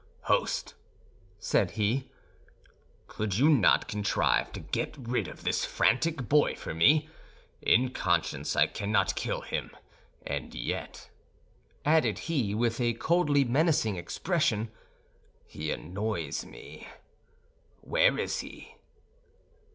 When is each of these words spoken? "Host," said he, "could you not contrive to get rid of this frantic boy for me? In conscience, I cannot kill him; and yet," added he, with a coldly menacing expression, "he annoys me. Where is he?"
"Host," 0.21 0.73
said 1.37 1.69
he, 1.77 2.09
"could 3.07 3.37
you 3.37 3.47
not 3.49 3.87
contrive 3.87 4.51
to 4.53 4.59
get 4.59 4.95
rid 4.97 5.27
of 5.27 5.43
this 5.43 5.63
frantic 5.63 6.27
boy 6.27 6.55
for 6.55 6.73
me? 6.73 7.07
In 7.61 7.89
conscience, 7.91 8.55
I 8.55 8.65
cannot 8.65 9.13
kill 9.13 9.41
him; 9.41 9.69
and 10.25 10.55
yet," 10.55 11.11
added 11.85 12.17
he, 12.25 12.55
with 12.55 12.81
a 12.81 12.93
coldly 12.95 13.43
menacing 13.43 13.95
expression, 13.95 14.71
"he 15.45 15.69
annoys 15.69 16.45
me. 16.45 16.87
Where 17.81 18.17
is 18.17 18.39
he?" 18.39 18.77